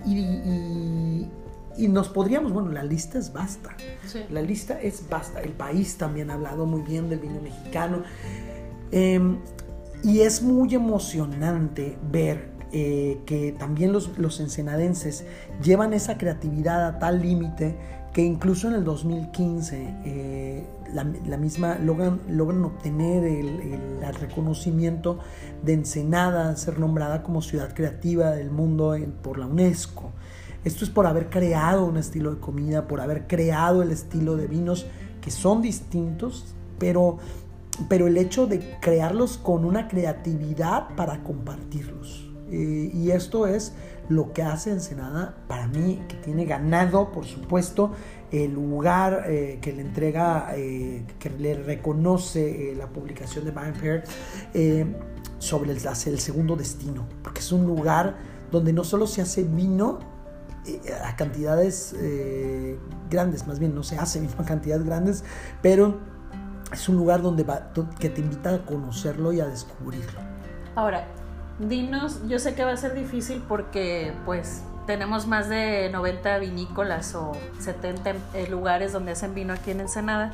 y, 0.05 1.88
nos 1.88 2.10
podríamos, 2.10 2.51
bueno, 2.51 2.72
la 2.72 2.83
lista 2.83 3.17
es 3.19 3.31
basta. 3.31 3.77
La 4.29 4.41
lista 4.41 4.81
es 4.81 5.07
basta. 5.10 5.41
El 5.41 5.53
país 5.53 5.98
también 5.98 6.29
ha 6.31 6.33
hablado 6.33 6.65
muy 6.65 6.81
bien 6.81 7.07
del 7.10 7.19
vino 7.19 7.39
mexicano. 7.41 8.03
Em, 8.91 9.38
y 10.03 10.22
es 10.22 10.41
muy 10.41 10.74
emocionante 10.75 11.98
ver 12.12 12.57
eh, 12.72 13.22
que 13.25 13.53
también 13.53 13.93
los, 13.93 14.17
los 14.17 14.41
ensenadenses 14.41 15.25
llevan 15.63 15.93
esa 15.93 16.17
creatividad 16.17 16.86
a 16.86 17.00
tal 17.00 17.22
límite 17.22 17.77
que 18.13 18.24
incluso 18.24 18.67
en 18.67 18.74
el 18.74 18.83
2015 18.83 19.95
eh, 20.03 20.65
la, 20.94 21.38
misma 21.38 21.77
logran, 21.79 22.22
logran 22.29 22.63
obtener 22.65 23.24
el, 23.24 24.00
reconocimiento 24.20 25.20
de 25.63 25.74
Ensenada, 25.74 26.56
ser 26.56 26.79
nombrada 26.79 27.24
como 27.24 27.41
ciudad 27.41 27.74
creativa 27.74 28.32
del 28.32 28.51
mundo 28.51 28.96
por 29.22 29.38
la 29.38 29.48
UNESCO. 29.48 30.12
Esto 30.63 30.84
es 30.84 30.89
por 30.89 31.06
haber 31.06 31.29
creado 31.29 31.86
un 31.86 31.98
estilo 31.98 32.34
de 32.34 32.39
comida, 32.39 32.88
por 32.88 33.01
haber 33.01 33.27
creado 33.27 33.82
el 33.82 33.91
estilo 33.91 34.36
de 34.36 34.48
vinos 34.48 34.86
que 35.22 35.32
son 35.32 35.62
distintos, 35.62 36.56
pero, 36.79 37.17
pero 37.89 38.08
el 38.08 38.17
hecho 38.17 38.48
de 38.48 38.77
crearlos 38.82 39.38
con 39.38 39.65
una 39.65 39.88
creatividad 39.88 40.96
para 40.96 41.24
compartirlos. 41.24 42.26
Eh, 42.51 42.92
y 42.94 43.12
esto 43.12 43.48
es 43.48 43.74
lo 44.10 44.32
que 44.32 44.44
hace 44.44 44.72
Ensenada 44.72 45.36
para 45.48 45.68
mí, 45.68 46.01
que 46.08 46.16
tiene 46.16 46.46
ganado, 46.46 47.12
por 47.12 47.25
supuesto, 47.25 47.92
el 48.32 48.54
lugar 48.54 49.24
eh, 49.27 49.60
que 49.62 49.74
le 49.74 49.82
entrega, 49.82 50.54
eh, 50.56 51.06
que 51.20 51.30
le 51.30 51.56
reconoce 51.56 52.74
la 52.77 52.88
publicación 52.88 53.46
de 53.46 53.51
Vampire 53.51 54.04
sobre 55.39 55.72
el, 55.72 55.77
el, 55.77 56.20
segundo 56.20 56.56
destino, 56.56 57.06
porque 57.22 57.39
es 57.42 57.51
un 57.51 57.66
lugar 57.66 58.18
donde 58.51 58.74
no 58.74 58.84
solo 58.84 59.08
se 59.08 59.22
hace 59.22 59.44
vino 59.44 60.00
a 61.04 61.16
cantidades 61.16 61.96
grandes, 63.10 63.48
más 63.48 63.60
bien 63.60 63.74
no 63.74 63.84
se 63.84 63.98
hace 63.98 64.20
vino 64.20 64.34
a 64.38 64.44
cantidades 64.44 64.86
grandes, 64.86 65.24
pero 65.62 65.98
es 66.72 66.89
un 66.89 66.98
lugar 66.98 67.22
donde 67.22 67.46
que 68.00 68.10
te 68.10 68.22
invita 68.22 68.54
a 68.54 68.66
conocerlo 68.66 69.32
y 69.32 69.39
a 69.39 69.46
descubrirlo. 69.46 70.20
Ahora, 70.75 71.08
dinos, 71.59 72.27
yo 72.27 72.39
sé 72.39 72.55
que 72.55 72.63
va 72.63 72.71
a 72.71 72.77
ser 72.77 72.93
difícil 72.93 73.43
porque 73.47 74.13
pues 74.25 74.63
tenemos 74.85 75.27
más 75.27 75.49
de 75.49 75.89
90 75.91 76.39
vinícolas 76.39 77.13
o 77.15 77.33
70 77.59 78.11
eh, 78.33 78.47
lugares 78.49 78.93
donde 78.93 79.11
hacen 79.11 79.35
vino 79.35 79.53
aquí 79.53 79.71
en 79.71 79.81
Ensenada. 79.81 80.31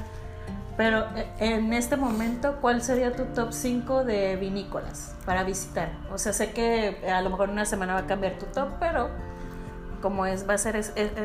Pero 0.77 1.05
eh, 1.15 1.27
en 1.39 1.73
este 1.73 1.97
momento, 1.97 2.57
¿cuál 2.61 2.81
sería 2.81 3.15
tu 3.15 3.25
top 3.25 3.51
5 3.51 4.05
de 4.05 4.35
vinícolas 4.37 5.15
para 5.25 5.43
visitar? 5.43 5.91
O 6.11 6.17
sea, 6.17 6.33
sé 6.33 6.51
que 6.51 6.97
a 7.11 7.21
lo 7.21 7.29
mejor 7.29 7.49
en 7.49 7.53
una 7.53 7.65
semana 7.65 7.93
va 7.93 7.99
a 8.01 8.07
cambiar 8.07 8.37
tu 8.37 8.45
top, 8.47 8.69
pero 8.79 9.09
como 10.03 10.25
es, 10.25 10.47
va 10.47 10.55
a 10.55 10.57
ser 10.57 10.83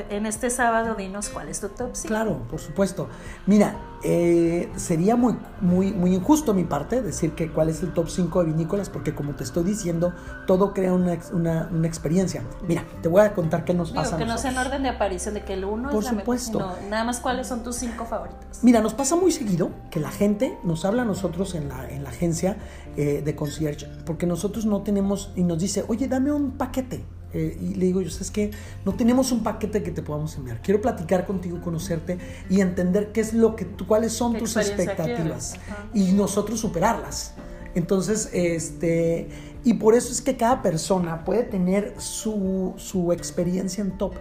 en 0.08 0.25
este 0.25 0.50
sábado, 0.50 0.94
dinos 0.94 1.30
cuál 1.30 1.49
es 1.49 1.61
tu 1.61 1.68
top 1.68 1.90
5. 1.94 2.06
Claro, 2.06 2.47
por 2.49 2.61
supuesto. 2.61 3.08
Mira, 3.44 3.75
eh, 4.04 4.70
sería 4.76 5.16
muy, 5.16 5.37
muy, 5.61 5.92
muy 5.92 6.14
injusto 6.14 6.54
mi 6.54 6.62
parte 6.62 7.02
decir 7.02 7.32
que 7.32 7.50
cuál 7.50 7.70
es 7.70 7.82
el 7.82 7.92
top 7.92 8.08
5 8.08 8.44
de 8.44 8.52
vinícolas, 8.52 8.88
porque 8.88 9.16
como 9.16 9.35
te 9.35 9.42
estoy 9.42 9.64
diciendo, 9.64 10.14
todo 10.47 10.73
crea 10.75 10.92
una, 10.92 11.18
una, 11.32 11.68
una 11.73 11.88
experiencia. 11.88 12.44
Mira, 12.68 12.85
te 13.02 13.08
voy 13.08 13.23
a 13.23 13.35
contar 13.35 13.64
qué 13.64 13.75
nos 13.75 13.90
pasa. 13.90 14.16
Que 14.16 14.25
no 14.25 14.38
sea 14.38 14.52
en 14.52 14.58
orden 14.58 14.85
de 14.85 14.90
aparición, 14.90 15.35
de 15.35 15.42
que 15.42 15.54
el 15.54 15.64
uno 15.64 15.90
por 15.90 16.04
es 16.04 16.11
supuesto. 16.11 16.61
Mejor, 16.61 16.76
nada 16.88 17.02
más 17.02 17.18
cuáles 17.18 17.49
son 17.49 17.64
tus 17.64 17.75
cinco 17.75 18.04
favoritos. 18.04 18.62
Mira, 18.62 18.80
nos 18.80 18.94
pasa 18.94 19.16
muy 19.16 19.32
seguido 19.32 19.73
que 19.90 19.99
la 19.99 20.12
gente 20.12 20.56
nos 20.62 20.85
habla 20.85 21.02
a 21.02 21.04
nosotros 21.04 21.56
en 21.56 21.68
la, 21.68 21.90
en 21.90 22.04
la 22.04 22.11
agencia 22.11 22.58
eh, 22.97 23.23
de 23.25 23.35
concierge, 23.35 23.88
porque 24.06 24.25
nosotros 24.25 24.66
no 24.66 24.82
tenemos, 24.82 25.32
y 25.35 25.42
nos 25.42 25.58
dice, 25.58 25.85
oye, 25.88 26.06
dame 26.06 26.30
un 26.30 26.52
paquete 26.52 27.04
eh, 27.32 27.58
y 27.61 27.75
le 27.75 27.87
digo, 27.87 28.00
yo 28.00 28.11
sabes 28.11 28.30
que 28.30 28.50
no 28.85 28.94
tenemos 28.94 29.32
un 29.32 29.42
paquete 29.42 29.82
que 29.82 29.90
te 29.90 30.02
podamos 30.02 30.37
enviar. 30.37 30.62
Quiero 30.62 30.80
platicar 30.80 31.26
contigo, 31.26 31.61
conocerte 31.61 32.18
y 32.49 32.61
entender 32.61 33.12
qué 33.12 33.20
es 33.20 33.35
lo 33.35 33.54
que 33.54 33.66
cuáles 33.66 34.12
son 34.12 34.37
tus 34.38 34.56
expectativas 34.56 35.56
y 35.92 36.12
nosotros 36.12 36.61
superarlas. 36.61 37.35
Entonces, 37.75 38.30
este, 38.32 39.28
y 39.62 39.75
por 39.75 39.94
eso 39.94 40.11
es 40.12 40.23
que 40.23 40.37
cada 40.37 40.62
persona 40.62 41.25
puede 41.25 41.42
tener 41.42 41.94
su, 41.99 42.75
su 42.76 43.12
experiencia 43.12 43.82
en 43.82 43.99
top. 43.99 44.14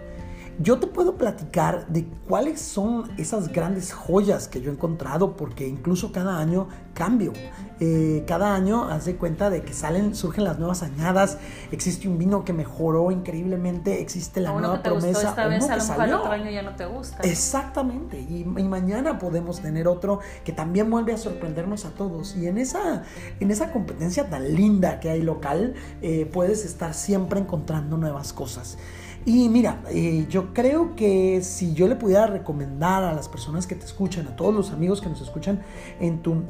Yo 0.60 0.80
te 0.80 0.88
puedo 0.88 1.14
platicar 1.14 1.86
de 1.86 2.04
cuáles 2.26 2.60
son 2.60 3.08
esas 3.16 3.52
grandes 3.52 3.92
joyas 3.92 4.48
que 4.48 4.60
yo 4.60 4.70
he 4.70 4.74
encontrado, 4.74 5.36
porque 5.36 5.68
incluso 5.68 6.10
cada 6.10 6.38
año 6.38 6.66
cambio. 6.94 7.32
Eh, 7.78 8.24
cada 8.26 8.56
año 8.56 8.90
haz 8.90 9.04
de 9.04 9.14
cuenta 9.14 9.50
de 9.50 9.62
que 9.62 9.72
salen, 9.72 10.16
surgen 10.16 10.42
las 10.42 10.58
nuevas 10.58 10.82
añadas, 10.82 11.38
existe 11.70 12.08
un 12.08 12.18
vino 12.18 12.44
que 12.44 12.52
mejoró 12.52 13.12
increíblemente, 13.12 14.00
existe 14.00 14.40
la 14.40 14.50
nueva 14.50 14.82
promesa. 14.82 15.28
esta 15.28 15.46
vez, 15.46 15.70
a 15.70 15.76
lo 15.76 15.84
mejor 15.84 16.20
otro 16.20 16.32
año 16.32 16.50
ya 16.50 16.62
no 16.62 16.74
te 16.74 16.86
gusta. 16.86 17.22
Exactamente, 17.22 18.18
y, 18.18 18.44
mañana 18.44 19.20
podemos 19.20 19.60
tener 19.60 19.86
otro 19.86 20.18
que 20.44 20.52
también 20.52 20.90
vuelve 20.90 21.12
a 21.12 21.18
sorprendernos 21.18 21.84
a 21.84 21.90
todos. 21.90 22.36
Y 22.36 22.48
en 22.48 22.58
esa, 22.58 23.04
en 23.38 23.52
esa 23.52 23.70
competencia 23.70 24.28
tan 24.28 24.54
linda 24.56 24.98
que 24.98 25.08
hay 25.08 25.22
local, 25.22 25.74
eh, 26.02 26.28
puedes 26.32 26.64
estar 26.64 26.94
siempre 26.94 27.38
encontrando 27.38 27.96
nuevas 27.96 28.32
cosas. 28.32 28.76
Y 29.24 29.48
mira, 29.48 29.82
eh, 29.90 30.26
yo 30.28 30.54
creo 30.54 30.94
que 30.94 31.42
si 31.42 31.74
yo 31.74 31.88
le 31.88 31.96
pudiera 31.96 32.26
recomendar 32.26 33.02
a 33.04 33.12
las 33.12 33.28
personas 33.28 33.66
que 33.66 33.74
te 33.74 33.84
escuchan, 33.84 34.26
a 34.26 34.36
todos 34.36 34.54
los 34.54 34.70
amigos 34.70 35.00
que 35.00 35.08
nos 35.08 35.20
escuchan 35.20 35.60
en 36.00 36.22
tu, 36.22 36.42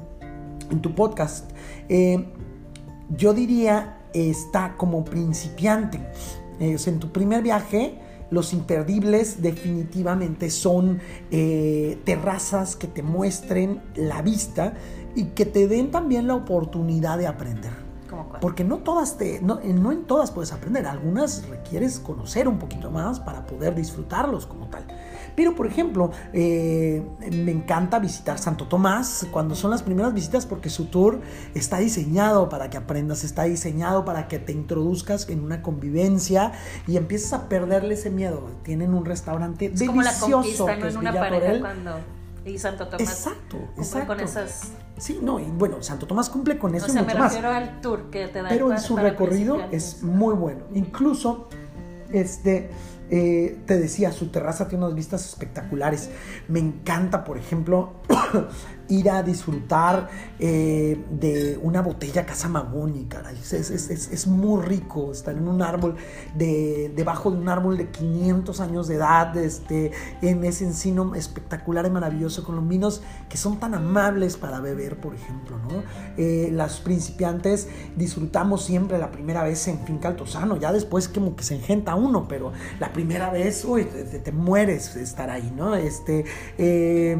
en 0.70 0.80
tu 0.80 0.94
podcast, 0.94 1.50
eh, 1.88 2.28
yo 3.16 3.34
diría 3.34 3.98
está 4.12 4.76
como 4.76 5.04
principiante. 5.04 6.00
Eh, 6.60 6.76
en 6.86 6.98
tu 6.98 7.10
primer 7.10 7.42
viaje, 7.42 7.98
los 8.30 8.52
imperdibles 8.52 9.42
definitivamente 9.42 10.50
son 10.50 11.00
terrazas 11.30 12.76
que 12.76 12.86
te 12.86 13.02
muestren 13.02 13.80
la 13.94 14.20
vista 14.20 14.74
y 15.14 15.24
que 15.28 15.46
te 15.46 15.66
den 15.66 15.90
también 15.90 16.26
la 16.26 16.34
oportunidad 16.34 17.16
de 17.16 17.26
aprender. 17.26 17.87
Porque 18.40 18.64
no 18.64 18.78
todas 18.78 19.16
te, 19.16 19.40
no, 19.40 19.60
no, 19.62 19.92
en 19.92 20.04
todas 20.04 20.30
puedes 20.30 20.52
aprender, 20.52 20.86
algunas 20.86 21.48
requieres 21.48 21.98
conocer 21.98 22.48
un 22.48 22.58
poquito 22.58 22.90
más 22.90 23.20
para 23.20 23.46
poder 23.46 23.74
disfrutarlos 23.74 24.46
como 24.46 24.66
tal. 24.68 24.84
Pero 25.34 25.54
por 25.54 25.66
ejemplo, 25.66 26.10
eh, 26.32 27.02
me 27.30 27.52
encanta 27.52 27.98
visitar 27.98 28.38
Santo 28.38 28.66
Tomás 28.66 29.26
cuando 29.30 29.54
son 29.54 29.70
las 29.70 29.82
primeras 29.82 30.12
visitas 30.12 30.46
porque 30.46 30.68
su 30.68 30.86
tour 30.86 31.20
está 31.54 31.78
diseñado 31.78 32.48
para 32.48 32.70
que 32.70 32.76
aprendas, 32.76 33.22
está 33.24 33.44
diseñado 33.44 34.04
para 34.04 34.26
que 34.26 34.38
te 34.38 34.52
introduzcas 34.52 35.28
en 35.28 35.44
una 35.44 35.62
convivencia 35.62 36.52
y 36.86 36.96
empieces 36.96 37.32
a 37.32 37.48
perderle 37.48 37.94
ese 37.94 38.10
miedo. 38.10 38.50
Tienen 38.62 38.94
un 38.94 39.04
restaurante 39.04 39.66
es 39.66 39.78
delicioso. 39.78 39.92
Como 39.92 40.02
la 40.02 40.40
conquista, 40.42 40.76
no 40.76 40.86
en 40.88 40.96
una 40.96 41.12
pareja 41.12 41.60
cuando 41.60 42.17
y 42.48 42.58
Santo 42.58 42.88
Tomás. 42.88 43.08
Exacto, 43.08 43.58
exacto. 43.76 44.06
con 44.06 44.20
esas. 44.20 44.72
Sí, 44.96 45.20
no, 45.22 45.38
y 45.38 45.44
bueno, 45.44 45.82
Santo 45.82 46.06
Tomás 46.06 46.28
cumple 46.28 46.58
con 46.58 46.74
eso 46.74 46.86
o 46.86 46.88
sea, 46.88 47.02
y 47.02 47.04
mucho 47.04 47.18
me 47.18 47.24
refiero 47.24 47.50
al 47.50 47.80
tour 47.80 48.10
que 48.10 48.28
te 48.28 48.42
da 48.42 48.48
Pero 48.48 48.72
en 48.72 48.80
su 48.80 48.96
recorrido 48.96 49.60
es 49.70 50.02
muy 50.02 50.34
bueno. 50.34 50.64
Incluso, 50.74 51.48
este, 52.10 52.70
eh, 53.10 53.60
te 53.66 53.78
decía, 53.78 54.12
su 54.12 54.30
terraza 54.30 54.68
tiene 54.68 54.84
unas 54.84 54.96
vistas 54.96 55.24
espectaculares. 55.26 56.10
Me 56.48 56.58
encanta, 56.58 57.24
por 57.24 57.38
ejemplo, 57.38 57.94
ir 58.88 59.10
a 59.10 59.22
disfrutar 59.22 60.08
eh, 60.38 61.04
de 61.10 61.58
una 61.62 61.82
botella 61.82 62.24
Casa 62.24 62.48
Mamoni, 62.48 63.04
caray. 63.04 63.36
Es, 63.36 64.26
muy 64.26 64.62
rico 64.62 65.12
estar 65.12 65.36
en 65.36 65.48
un 65.48 65.62
árbol, 65.62 65.96
de, 66.34 66.92
debajo 66.94 67.30
de 67.30 67.38
un 67.38 67.48
árbol 67.48 67.76
de 67.76 67.88
500 67.88 68.60
años 68.60 68.88
de 68.88 68.96
edad, 68.96 69.36
este, 69.36 69.92
en 70.22 70.44
ese 70.44 70.64
encino 70.64 71.14
espectacular 71.14 71.86
y 71.86 71.90
maravilloso, 71.90 72.44
con 72.44 72.56
los 72.56 72.66
vinos 72.66 73.02
que 73.28 73.36
son 73.36 73.58
tan 73.58 73.74
amables 73.74 74.36
para 74.36 74.60
beber, 74.60 74.98
por 75.00 75.14
ejemplo. 75.14 75.58
¿no? 75.58 75.82
Eh, 76.16 76.50
las 76.52 76.80
principiantes 76.80 77.68
disfrutamos 77.96 78.64
siempre 78.64 78.98
la 78.98 79.10
primera 79.10 79.42
vez 79.42 79.66
en 79.68 79.78
Finca 79.80 80.08
Altozano, 80.08 80.56
ya 80.56 80.72
después 80.72 81.08
como 81.08 81.36
que 81.36 81.44
se 81.44 81.56
engenta 81.56 81.94
uno, 81.94 82.26
pero 82.28 82.52
la 82.80 82.92
primera 82.92 83.30
vez, 83.30 83.64
uy, 83.64 83.84
te, 83.84 84.32
mueres 84.32 84.96
estar 84.96 85.30
ahí, 85.30 85.52
¿no? 85.56 85.74
Este, 85.74 86.24
eh, 86.58 87.18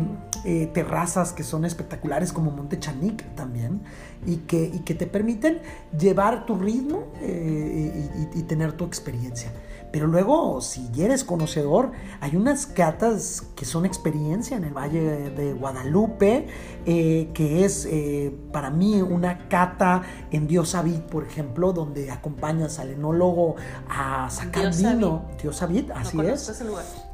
terrazas 0.73 1.33
que 1.33 1.43
son 1.43 1.58
espectaculares 1.65 2.33
como 2.33 2.51
Monte 2.51 2.79
Chanic 2.79 3.25
también 3.35 3.81
y 4.27 4.37
que, 4.39 4.71
y 4.73 4.81
que 4.81 4.95
te 4.95 5.07
permiten 5.07 5.61
llevar 5.99 6.47
tu 6.47 6.57
ritmo 6.57 7.13
eh, 7.21 8.31
y, 8.35 8.43
tener 8.43 8.73
tu 8.73 8.85
experiencia. 8.85 9.53
Pero 9.93 10.07
luego, 10.07 10.61
si 10.61 10.91
eres 10.99 11.25
conocedor, 11.25 11.93
hay 12.21 12.37
unas 12.37 12.67
catas 12.67 13.45
que 13.57 13.65
son 13.65 13.87
experiencia 13.87 14.57
en 14.57 14.65
el 14.65 14.73
Valle 14.73 15.31
de 15.31 15.53
Guadalupe, 15.53 16.47
eh, 16.87 17.31
que 17.33 17.65
es 17.65 17.87
eh, 17.91 18.35
para 18.53 18.71
mí 18.71 19.01
una 19.01 19.49
cata 19.49 20.03
en 20.31 20.47
Diosa 20.47 20.83
Vid, 20.83 21.01
por 21.01 21.25
ejemplo, 21.25 21.73
donde 21.73 22.11
acompañas 22.11 22.79
al 22.79 22.91
enólogo 22.91 23.57
a 23.89 24.29
sacar 24.31 24.75
vino. 24.75 25.27
Diosa 25.41 25.67
Vid, 25.67 25.91
así 25.93 26.21
es. 26.21 26.63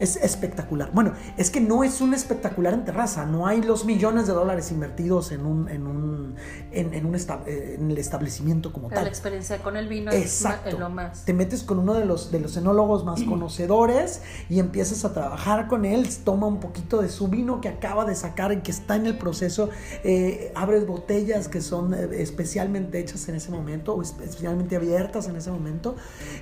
Es 0.01 0.17
espectacular. 0.17 0.91
Bueno, 0.93 1.13
es 1.37 1.51
que 1.51 1.61
no 1.61 1.85
es 1.85 2.01
un 2.01 2.15
espectacular 2.15 2.75
en 2.75 2.85
terraza, 2.85 3.27
no 3.27 3.47
hay 3.47 3.63
los 3.63 3.85
millones 3.85 4.27
de 4.27 4.33
dólares 4.33 4.71
invertidos 4.71 5.33
en 5.33 5.47
un, 5.47 5.69
en 5.69 5.87
un, 5.87 6.37
en, 6.73 7.07
un 7.07 7.15
eh, 7.15 7.77
en 7.79 7.91
el 7.91 7.99
establecimiento 7.99 8.73
como 8.73 8.89
tal. 8.89 9.05
La 9.05 9.09
experiencia 9.09 9.63
con 9.63 9.77
el 9.77 9.89
vino 9.89 10.13
Exacto. 10.13 10.71
es 10.71 10.79
lo 10.79 10.91
más. 10.91 11.25
Te 11.25 11.33
metes 11.33 11.63
con 11.63 11.79
uno 11.79 11.95
de 11.95 12.05
los, 12.05 12.31
de 12.31 12.41
los 12.41 12.57
enólogos 12.65 13.05
más 13.05 13.23
conocedores 13.23 14.23
y 14.49 14.59
empiezas 14.59 15.05
a 15.05 15.13
trabajar 15.13 15.69
con 15.69 15.85
él, 15.85 16.09
toma 16.25 16.47
un 16.47 16.61
poquito 16.61 17.03
de 17.03 17.11
su 17.11 17.29
vino 17.29 17.61
que 17.61 17.69
acaba 17.69 18.07
de 18.07 18.15
sacar 18.15 18.53
y 18.53 18.63
que 18.63 18.71
está 18.71 18.97
en 18.97 19.07
el 19.07 19.19
proceso, 19.19 19.69
eh, 20.03 20.51
abres 20.55 20.87
botellas 20.87 21.49
que 21.49 21.61
son 21.61 21.93
eh, 21.93 22.09
especialmente 22.13 22.99
hechas 22.99 23.29
en 23.29 23.35
ese 23.35 23.51
momento 23.51 23.95
o 23.95 24.03
especialmente 24.03 24.77
abiertas 24.77 25.29
en 25.29 25.37
ese 25.37 25.51
momento, 25.51 25.95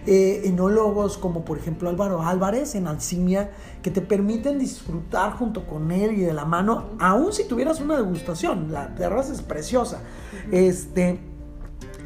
enólogos 0.07 1.19
como 1.19 1.45
por 1.45 1.59
ejemplo 1.59 1.89
Álvaro 1.89 2.23
Álvarez 2.23 2.75
en 2.77 2.87
Alcimia 2.87 3.51
que 3.83 3.91
te 3.91 4.01
permiten 4.01 4.59
disfrutar 4.59 5.33
junto 5.33 5.67
con 5.67 5.91
él 5.91 6.19
y 6.19 6.21
de 6.21 6.33
la 6.33 6.45
mano, 6.45 6.91
aun 7.01 7.33
si 7.33 7.45
tuvieras 7.45 7.81
una 7.81 7.97
degustación, 7.97 8.73
la 8.73 8.95
terraza 8.95 9.33
es 9.33 9.43
preciosa. 9.43 10.01
Este, 10.51 11.19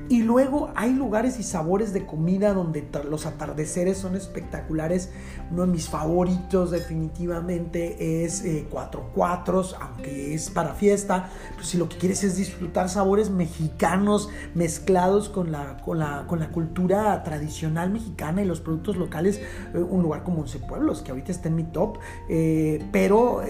y 0.08 0.22
luego 0.22 0.70
hay 0.76 0.92
lugares 0.92 1.38
y 1.40 1.42
sabores 1.42 1.92
de 1.92 2.06
comida 2.06 2.52
donde 2.52 2.86
los 3.08 3.26
atardeceres 3.26 3.98
son 3.98 4.14
espectaculares. 4.14 5.10
Uno 5.50 5.66
de 5.66 5.72
mis 5.72 5.88
favoritos 5.88 6.70
definitivamente 6.70 8.24
es 8.24 8.44
eh, 8.44 8.66
Cuatro 8.70 9.10
Cuatros, 9.14 9.76
aunque 9.80 10.34
es 10.34 10.50
para 10.50 10.74
fiesta. 10.74 11.30
Pues 11.54 11.68
si 11.68 11.78
lo 11.78 11.88
que 11.88 11.96
quieres 11.96 12.22
es 12.24 12.36
disfrutar 12.36 12.88
sabores 12.88 13.30
mexicanos 13.30 14.28
mezclados 14.54 15.28
con 15.28 15.50
la, 15.50 15.78
con 15.78 15.98
la, 15.98 16.26
con 16.26 16.38
la 16.38 16.50
cultura 16.50 17.22
tradicional 17.24 17.90
mexicana 17.90 18.42
y 18.42 18.44
los 18.44 18.60
productos 18.60 18.96
locales, 18.96 19.40
eh, 19.74 19.78
un 19.78 20.02
lugar 20.02 20.22
como 20.22 20.42
Once 20.42 20.58
Pueblos, 20.58 21.02
que 21.02 21.10
ahorita 21.10 21.32
está 21.32 21.48
en 21.48 21.56
mi 21.56 21.64
top, 21.64 21.98
eh, 22.28 22.84
pero 22.92 23.42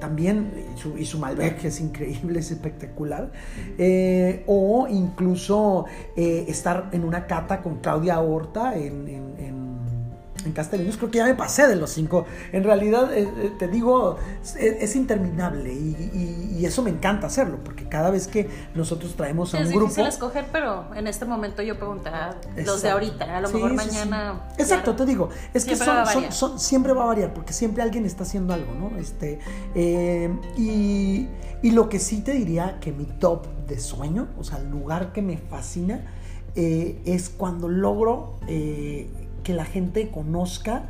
también, 0.00 0.52
y 0.74 0.78
su, 0.78 0.96
y 0.96 1.04
su 1.04 1.18
Malbec 1.18 1.64
es 1.64 1.80
increíble, 1.80 2.40
es 2.40 2.50
espectacular. 2.50 3.32
o 4.46 4.86
incluso 4.88 5.84
eh, 6.16 6.44
estar 6.48 6.88
en 6.92 7.04
una 7.04 7.26
cata 7.26 7.62
con 7.62 7.78
Claudia 7.78 8.20
Horta 8.20 8.76
en, 8.76 9.08
en, 9.08 9.34
en, 9.38 9.69
Creo 10.42 11.10
que 11.10 11.18
ya 11.18 11.24
me 11.24 11.34
pasé 11.34 11.66
de 11.66 11.76
los 11.76 11.90
cinco. 11.90 12.26
En 12.52 12.64
realidad, 12.64 13.12
eh, 13.12 13.28
eh, 13.36 13.52
te 13.58 13.68
digo, 13.68 14.16
es, 14.58 14.96
interminable 14.96 15.72
y, 15.72 16.64
eso 16.64 16.82
me 16.82 16.90
encanta 16.90 17.26
hacerlo, 17.26 17.58
porque 17.64 17.88
cada 17.88 18.10
vez 18.10 18.28
que 18.28 18.48
nosotros 18.74 19.14
traemos 19.16 19.54
a 19.54 19.58
un 19.58 19.64
grupo... 19.64 19.78
Es 19.78 19.96
difícil 19.96 20.06
escoger, 20.06 20.44
pero 20.52 20.94
en 20.94 21.06
este 21.06 21.24
momento 21.24 21.62
yo 21.62 21.76
preguntaba 21.76 22.36
los 22.54 22.82
de 22.82 22.90
ahorita, 22.90 23.38
a 23.38 23.40
lo 23.40 23.48
mejor 23.48 23.72
mañana... 23.72 24.48
Exacto, 24.58 24.94
te 24.94 25.06
digo, 25.06 25.30
es 25.54 25.64
que 25.64 25.74
son, 26.30 26.60
siempre 26.60 26.92
va 26.92 27.04
a 27.04 27.06
variar, 27.06 27.32
porque 27.32 27.54
siempre 27.54 27.82
alguien 27.82 28.04
está 28.04 28.24
haciendo 28.24 28.52
algo, 28.52 28.74
¿no? 28.74 28.98
Este, 28.98 29.40
y, 30.56 31.28
y 31.62 31.70
lo 31.70 31.88
que 31.88 31.98
sí 31.98 32.20
te 32.20 32.32
diría 32.32 32.78
que 32.78 32.92
mi 32.92 33.06
top 33.06 33.46
de 33.66 33.80
sueño, 33.80 34.28
o 34.38 34.44
sea, 34.44 34.58
el 34.58 34.70
lugar 34.70 35.12
que 35.12 35.22
me 35.22 35.38
fascina, 35.38 36.04
eh, 36.56 37.00
es 37.04 37.30
cuando 37.30 37.68
logro 37.68 38.40
eh, 38.48 39.08
que 39.50 39.56
la 39.56 39.64
gente 39.64 40.10
conozca 40.12 40.84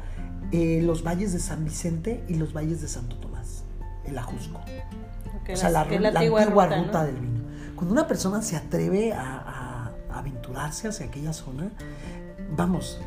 eh, 0.52 0.82
los 0.82 1.02
valles 1.02 1.32
de 1.32 1.38
San 1.38 1.64
Vicente 1.64 2.22
y 2.28 2.34
los 2.34 2.52
valles 2.52 2.82
de 2.82 2.88
Santo 2.88 3.16
Tomás, 3.16 3.64
el 4.04 4.18
Ajusco. 4.18 4.58
Ok, 4.58 5.50
o 5.54 5.56
sea, 5.56 5.70
la, 5.70 5.84
es 5.84 5.98
la 5.98 6.08
antigua, 6.10 6.44
ruta, 6.44 7.00
¿no? 7.00 7.06
del 7.06 7.16
vino. 7.16 7.40
Cuando 7.74 7.92
una 7.94 8.06
persona 8.06 8.42
se 8.42 8.56
atreve 8.56 9.14
a, 9.14 9.22
a- 9.22 9.92
a 10.12 10.18
aventurarse 10.18 10.88
hacia 10.88 11.06
aquella 11.06 11.32
zona, 11.32 11.70
vamos, 12.54 13.00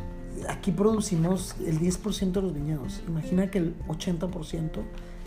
aquí 0.49 0.71
producimos 0.71 1.55
el 1.63 1.79
10% 1.79 2.31
de 2.31 2.41
los 2.41 2.53
viñedos. 2.55 3.03
Imagina 3.07 3.51
que 3.51 3.59
el 3.59 3.75
80% 3.87 4.81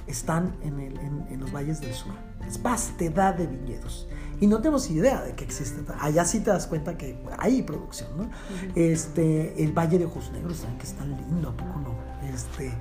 están 0.08 0.56
en, 0.64 0.80
el- 0.80 0.98
en- 0.98 1.26
en 1.30 1.38
los 1.38 1.52
valles 1.52 1.80
del 1.80 1.94
sur. 1.94 2.14
Es 2.48 2.60
vastedad 2.60 3.34
de 3.36 3.46
viñedos. 3.46 4.08
Y 4.40 4.46
no 4.46 4.58
tenemos 4.58 4.90
idea 4.90 5.22
de 5.22 5.34
que 5.34 5.44
existe. 5.44 5.80
Allá 6.00 6.24
sí 6.24 6.40
te 6.40 6.50
das 6.50 6.66
cuenta 6.66 6.96
que 6.98 7.18
hay 7.38 7.62
producción, 7.62 8.10
¿no? 8.16 8.30
este, 8.74 9.62
el 9.62 9.72
Valle 9.72 9.98
de 9.98 10.04
Ojos 10.04 10.30
Negros 10.32 10.58
también, 10.58 10.78
que 10.78 10.86
es 10.86 10.92
tan 10.92 11.16
lindo, 11.16 11.48
¿a 11.48 11.56
poco 11.56 11.78
no? 11.80 11.94
Este, 12.32 12.72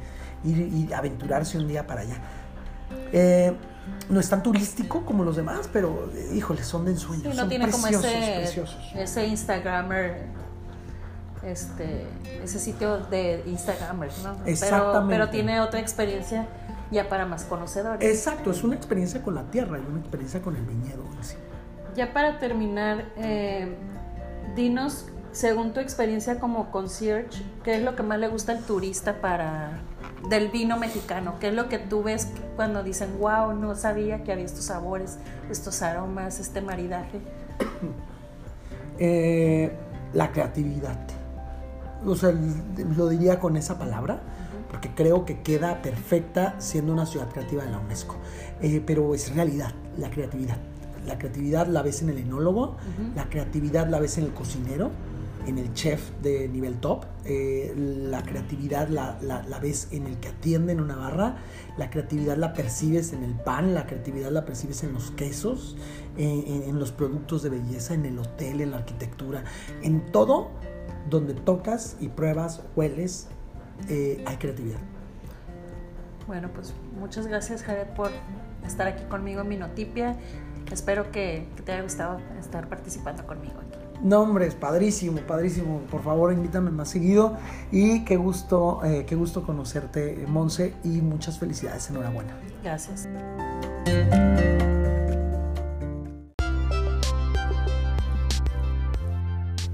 ir, 0.43 0.57
ir 0.57 0.93
a 0.93 0.99
aventurarse 0.99 1.57
un 1.57 1.67
día 1.67 1.85
para 1.87 2.01
allá. 2.01 2.17
Eh, 3.11 3.55
no 4.09 4.19
es 4.19 4.29
tan 4.29 4.43
turístico 4.43 5.05
como 5.05 5.23
los 5.23 5.35
demás, 5.35 5.69
pero 5.71 6.09
eh, 6.13 6.31
híjole, 6.33 6.63
son 6.63 6.85
de 6.85 6.91
ensueño. 6.91 7.23
Sí, 7.23 7.29
no 7.29 7.35
son 7.35 7.49
tiene 7.49 7.69
como 7.69 7.87
ese, 7.87 8.37
preciosos. 8.37 8.91
ese 8.95 9.27
Instagrammer, 9.27 10.27
este, 11.43 12.07
ese 12.43 12.59
sitio 12.59 12.97
de 12.97 13.43
Instagrammer, 13.45 14.11
¿no? 14.23 14.33
Pero, 14.37 14.49
Exactamente. 14.49 15.13
pero 15.13 15.29
tiene 15.29 15.61
otra 15.61 15.79
experiencia 15.79 16.47
ya 16.91 17.09
para 17.09 17.25
más 17.25 17.43
conocedores. 17.45 18.07
Exacto, 18.07 18.51
es 18.51 18.63
una 18.63 18.75
experiencia 18.75 19.21
con 19.21 19.35
la 19.35 19.43
tierra 19.51 19.79
y 19.79 19.85
una 19.89 19.99
experiencia 19.99 20.41
con 20.41 20.55
el 20.55 20.63
viñedo 20.63 21.03
en 21.17 21.23
sí. 21.23 21.35
Ya 21.95 22.13
para 22.13 22.39
terminar, 22.39 23.05
eh, 23.17 23.75
dinos, 24.55 25.07
según 25.31 25.73
tu 25.73 25.79
experiencia 25.79 26.39
como 26.39 26.71
concierge, 26.71 27.43
¿qué 27.63 27.75
es 27.75 27.83
lo 27.83 27.95
que 27.95 28.03
más 28.03 28.19
le 28.19 28.27
gusta 28.27 28.53
al 28.53 28.63
turista 28.63 29.21
para 29.21 29.81
del 30.29 30.49
vino 30.49 30.77
mexicano? 30.77 31.35
¿Qué 31.39 31.49
es 31.49 31.53
lo 31.53 31.69
que 31.69 31.77
tú 31.77 32.03
ves 32.03 32.29
cuando 32.55 32.83
dicen, 32.83 33.17
wow, 33.19 33.53
no 33.53 33.75
sabía 33.75 34.23
que 34.23 34.31
había 34.31 34.45
estos 34.45 34.65
sabores, 34.65 35.17
estos 35.49 35.81
aromas, 35.81 36.39
este 36.39 36.61
maridaje? 36.61 37.19
Eh, 38.97 39.75
la 40.13 40.31
creatividad. 40.31 40.97
O 42.05 42.15
sea, 42.15 42.31
lo 42.95 43.09
diría 43.09 43.41
con 43.41 43.57
esa 43.57 43.77
palabra, 43.77 44.21
porque 44.85 45.03
creo 45.03 45.25
que 45.25 45.41
queda 45.41 45.81
perfecta 45.81 46.55
siendo 46.59 46.93
una 46.93 47.05
ciudad 47.05 47.29
creativa 47.29 47.63
de 47.63 47.71
la 47.71 47.79
UNESCO. 47.79 48.15
Eh, 48.61 48.81
pero 48.85 49.13
es 49.15 49.33
realidad, 49.35 49.73
la 49.97 50.09
creatividad. 50.09 50.57
La 51.05 51.17
creatividad 51.17 51.67
la 51.67 51.81
ves 51.83 52.01
en 52.01 52.09
el 52.09 52.17
enólogo, 52.17 52.77
la 53.15 53.29
creatividad 53.29 53.87
la 53.87 53.99
ves 53.99 54.17
en 54.17 54.25
el 54.25 54.33
cocinero, 54.33 54.89
en 55.45 55.59
el 55.59 55.71
chef 55.73 56.09
de 56.23 56.47
nivel 56.49 56.77
top, 56.79 57.05
eh, 57.25 57.73
la 57.75 58.23
creatividad 58.23 58.87
la, 58.89 59.19
la- 59.21 59.43
la 59.43 59.59
ves 59.59 59.89
en 59.91 60.07
el 60.07 60.17
que 60.19 60.29
atiende 60.29 60.73
en 60.73 60.81
una 60.81 60.95
barra, 60.95 61.37
la 61.77 61.91
creatividad 61.91 62.35
la 62.37 62.53
percibes 62.53 63.13
en 63.13 63.23
el 63.23 63.33
pan, 63.35 63.75
la 63.75 63.85
creatividad 63.85 64.31
la 64.31 64.45
percibes 64.45 64.83
en 64.83 64.93
los 64.93 65.11
quesos, 65.11 65.77
en- 66.17 66.63
en 66.63 66.79
los 66.79 66.91
productos 66.91 67.43
de 67.43 67.49
belleza, 67.51 67.93
en 67.93 68.05
el 68.07 68.17
hotel, 68.17 68.61
en 68.61 68.71
la 68.71 68.77
arquitectura, 68.77 69.43
en 69.83 70.11
todo 70.11 70.49
donde 71.11 71.35
tocas 71.35 71.97
y 71.99 72.07
pruebas, 72.07 72.63
hueles, 72.75 73.27
eh, 73.89 74.23
hay 74.25 74.37
creatividad. 74.37 74.79
Bueno, 76.27 76.49
pues 76.53 76.73
muchas 76.99 77.27
gracias 77.27 77.61
Jared 77.63 77.87
por 77.95 78.09
estar 78.65 78.87
aquí 78.87 79.03
conmigo 79.05 79.41
en 79.41 79.49
Minotipia. 79.49 80.15
Espero 80.71 81.11
que, 81.11 81.47
que 81.55 81.61
te 81.61 81.73
haya 81.73 81.83
gustado 81.83 82.19
estar 82.39 82.67
participando 82.67 83.25
conmigo 83.27 83.53
aquí. 83.59 83.79
No, 84.01 84.21
hombre, 84.21 84.47
es 84.47 84.55
padrísimo, 84.55 85.19
padrísimo. 85.21 85.79
Por 85.89 86.03
favor, 86.03 86.33
invítame 86.33 86.69
más 86.69 86.89
seguido. 86.89 87.37
Y 87.71 88.03
qué 88.03 88.17
gusto, 88.17 88.83
eh, 88.83 89.05
qué 89.07 89.15
gusto 89.15 89.43
conocerte, 89.43 90.25
Monse, 90.27 90.73
y 90.83 91.01
muchas 91.01 91.39
felicidades. 91.39 91.89
Enhorabuena. 91.89 92.35
Gracias. 92.63 93.07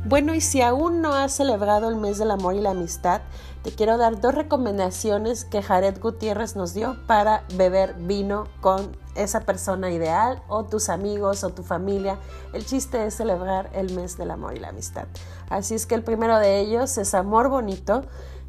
Bueno, 0.03 0.33
y 0.33 0.41
si 0.41 0.61
aún 0.61 0.99
no 1.01 1.13
has 1.13 1.31
celebrado 1.31 1.87
el 1.87 1.95
mes 1.95 2.17
del 2.17 2.31
amor 2.31 2.55
y 2.55 2.59
la 2.59 2.71
amistad, 2.71 3.21
te 3.61 3.71
quiero 3.71 3.99
dar 3.99 4.19
dos 4.19 4.33
recomendaciones 4.33 5.45
que 5.45 5.61
Jared 5.61 6.01
Gutiérrez 6.01 6.55
nos 6.55 6.73
dio 6.73 6.97
para 7.05 7.43
beber 7.53 7.93
vino 7.93 8.47
con 8.61 8.97
esa 9.13 9.41
persona 9.41 9.91
ideal 9.91 10.41
o 10.47 10.63
tus 10.63 10.89
amigos 10.89 11.43
o 11.43 11.49
tu 11.49 11.61
familia. 11.61 12.17
El 12.51 12.65
chiste 12.65 13.05
es 13.05 13.13
celebrar 13.13 13.69
el 13.73 13.93
mes 13.93 14.17
del 14.17 14.31
amor 14.31 14.55
y 14.55 14.59
la 14.59 14.69
amistad. 14.69 15.05
Así 15.49 15.75
es 15.75 15.85
que 15.85 15.93
el 15.93 16.03
primero 16.03 16.39
de 16.39 16.59
ellos 16.59 16.97
es 16.97 17.13
Amor 17.13 17.49
Bonito, 17.49 18.03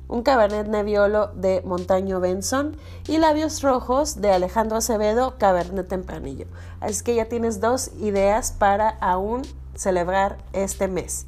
un 0.08 0.22
Cabernet 0.22 0.68
Nebbiolo 0.68 1.28
de 1.34 1.60
Montaño 1.66 2.18
Benson 2.18 2.78
y 3.06 3.18
Labios 3.18 3.60
Rojos 3.60 4.22
de 4.22 4.32
Alejandro 4.32 4.78
Acevedo, 4.78 5.36
Cabernet 5.36 5.86
Tempranillo. 5.86 6.46
Así 6.80 7.04
que 7.04 7.14
ya 7.14 7.26
tienes 7.26 7.60
dos 7.60 7.90
ideas 8.00 8.52
para 8.52 8.88
aún 8.88 9.42
celebrar 9.74 10.38
este 10.54 10.88
mes. 10.88 11.26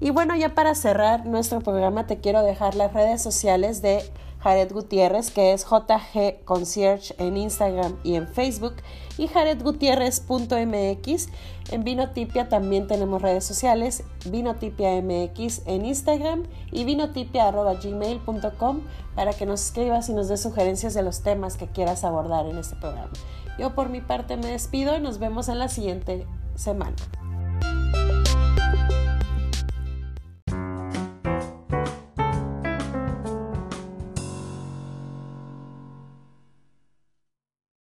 Y 0.00 0.10
bueno, 0.10 0.34
ya 0.34 0.54
para 0.54 0.74
cerrar 0.74 1.26
nuestro 1.26 1.60
programa 1.60 2.06
te 2.06 2.18
quiero 2.18 2.42
dejar 2.42 2.74
las 2.74 2.94
redes 2.94 3.22
sociales 3.22 3.82
de 3.82 4.02
Jared 4.40 4.72
Gutiérrez, 4.72 5.30
que 5.30 5.52
es 5.52 5.66
JG 5.66 6.42
Concierge 6.44 7.14
en 7.18 7.36
Instagram 7.36 7.96
y 8.02 8.14
en 8.14 8.26
Facebook, 8.26 8.76
y 9.18 9.26
jaredgutierrez.mx. 9.28 11.28
En 11.70 11.84
Vinotipia 11.84 12.48
también 12.48 12.86
tenemos 12.86 13.20
redes 13.20 13.44
sociales, 13.44 14.04
Vinotipia 14.24 15.02
MX 15.02 15.66
en 15.66 15.84
Instagram 15.84 16.44
y 16.72 16.84
vinotipia.gmail.com 16.84 18.80
para 19.14 19.34
que 19.34 19.44
nos 19.44 19.66
escribas 19.66 20.08
y 20.08 20.14
nos 20.14 20.28
des 20.28 20.40
sugerencias 20.40 20.94
de 20.94 21.02
los 21.02 21.22
temas 21.22 21.58
que 21.58 21.66
quieras 21.66 22.04
abordar 22.04 22.46
en 22.46 22.56
este 22.56 22.76
programa. 22.76 23.10
Yo 23.58 23.74
por 23.74 23.90
mi 23.90 24.00
parte 24.00 24.38
me 24.38 24.46
despido 24.46 24.96
y 24.96 25.00
nos 25.00 25.18
vemos 25.18 25.50
en 25.50 25.58
la 25.58 25.68
siguiente 25.68 26.26
semana. 26.54 26.96